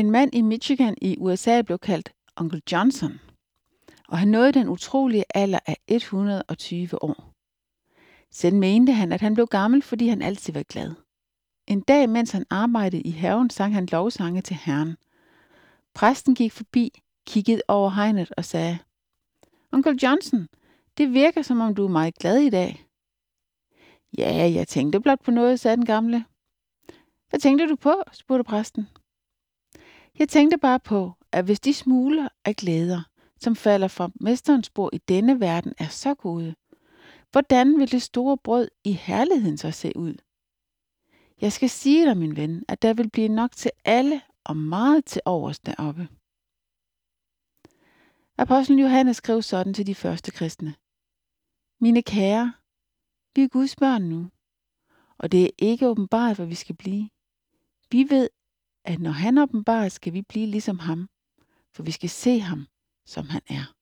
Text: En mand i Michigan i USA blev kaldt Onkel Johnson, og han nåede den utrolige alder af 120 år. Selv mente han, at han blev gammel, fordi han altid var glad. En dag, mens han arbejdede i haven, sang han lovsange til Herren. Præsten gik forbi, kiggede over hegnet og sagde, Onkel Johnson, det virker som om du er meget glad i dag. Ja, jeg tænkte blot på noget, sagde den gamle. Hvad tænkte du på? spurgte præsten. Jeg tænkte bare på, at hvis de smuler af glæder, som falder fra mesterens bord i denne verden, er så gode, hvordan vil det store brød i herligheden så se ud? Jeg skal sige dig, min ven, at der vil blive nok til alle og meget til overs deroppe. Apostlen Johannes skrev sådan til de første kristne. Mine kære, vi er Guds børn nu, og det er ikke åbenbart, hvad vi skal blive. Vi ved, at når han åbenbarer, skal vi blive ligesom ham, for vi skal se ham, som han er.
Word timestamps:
En 0.00 0.10
mand 0.10 0.34
i 0.34 0.40
Michigan 0.40 0.94
i 1.02 1.16
USA 1.18 1.62
blev 1.62 1.78
kaldt 1.78 2.12
Onkel 2.36 2.62
Johnson, 2.72 3.20
og 4.08 4.18
han 4.18 4.28
nåede 4.28 4.52
den 4.52 4.68
utrolige 4.68 5.24
alder 5.34 5.58
af 5.66 5.76
120 5.88 7.04
år. 7.04 7.32
Selv 8.30 8.56
mente 8.56 8.92
han, 8.92 9.12
at 9.12 9.20
han 9.20 9.34
blev 9.34 9.46
gammel, 9.46 9.82
fordi 9.82 10.08
han 10.08 10.22
altid 10.22 10.52
var 10.52 10.62
glad. 10.62 10.94
En 11.66 11.80
dag, 11.80 12.08
mens 12.08 12.30
han 12.30 12.44
arbejdede 12.50 13.02
i 13.02 13.10
haven, 13.10 13.50
sang 13.50 13.74
han 13.74 13.86
lovsange 13.86 14.42
til 14.42 14.56
Herren. 14.56 14.96
Præsten 15.94 16.34
gik 16.34 16.52
forbi, 16.52 17.02
kiggede 17.26 17.62
over 17.68 17.90
hegnet 17.90 18.32
og 18.36 18.44
sagde, 18.44 18.78
Onkel 19.72 19.98
Johnson, 20.02 20.48
det 20.98 21.12
virker 21.12 21.42
som 21.42 21.60
om 21.60 21.74
du 21.74 21.84
er 21.84 21.88
meget 21.88 22.14
glad 22.14 22.38
i 22.38 22.50
dag. 22.50 22.84
Ja, 24.18 24.52
jeg 24.54 24.68
tænkte 24.68 25.00
blot 25.00 25.20
på 25.24 25.30
noget, 25.30 25.60
sagde 25.60 25.76
den 25.76 25.86
gamle. 25.86 26.24
Hvad 27.30 27.40
tænkte 27.40 27.68
du 27.68 27.76
på? 27.76 28.02
spurgte 28.12 28.44
præsten. 28.44 28.88
Jeg 30.20 30.28
tænkte 30.28 30.58
bare 30.58 30.80
på, 30.80 31.12
at 31.32 31.44
hvis 31.44 31.60
de 31.60 31.74
smuler 31.74 32.28
af 32.44 32.56
glæder, 32.56 33.02
som 33.36 33.56
falder 33.56 33.88
fra 33.88 34.10
mesterens 34.20 34.70
bord 34.70 34.94
i 34.94 34.98
denne 34.98 35.40
verden, 35.40 35.74
er 35.78 35.88
så 35.88 36.14
gode, 36.14 36.54
hvordan 37.32 37.78
vil 37.78 37.92
det 37.92 38.02
store 38.02 38.38
brød 38.38 38.68
i 38.84 38.92
herligheden 38.92 39.58
så 39.58 39.70
se 39.70 39.92
ud? 39.96 40.14
Jeg 41.40 41.52
skal 41.52 41.70
sige 41.70 42.06
dig, 42.06 42.16
min 42.16 42.36
ven, 42.36 42.64
at 42.68 42.82
der 42.82 42.94
vil 42.94 43.10
blive 43.10 43.28
nok 43.28 43.52
til 43.52 43.70
alle 43.84 44.22
og 44.44 44.56
meget 44.56 45.04
til 45.04 45.22
overs 45.24 45.60
deroppe. 45.60 46.08
Apostlen 48.38 48.78
Johannes 48.78 49.16
skrev 49.16 49.42
sådan 49.42 49.74
til 49.74 49.86
de 49.86 49.94
første 49.94 50.30
kristne. 50.30 50.74
Mine 51.80 52.02
kære, 52.02 52.52
vi 53.34 53.42
er 53.42 53.48
Guds 53.48 53.76
børn 53.76 54.02
nu, 54.02 54.30
og 55.18 55.32
det 55.32 55.44
er 55.44 55.50
ikke 55.58 55.88
åbenbart, 55.88 56.36
hvad 56.36 56.46
vi 56.46 56.54
skal 56.54 56.76
blive. 56.76 57.08
Vi 57.90 58.06
ved, 58.10 58.28
at 58.84 59.00
når 59.00 59.10
han 59.10 59.38
åbenbarer, 59.38 59.88
skal 59.88 60.12
vi 60.12 60.22
blive 60.22 60.46
ligesom 60.46 60.78
ham, 60.78 61.08
for 61.74 61.82
vi 61.82 61.90
skal 61.90 62.10
se 62.10 62.40
ham, 62.40 62.66
som 63.06 63.28
han 63.28 63.42
er. 63.48 63.79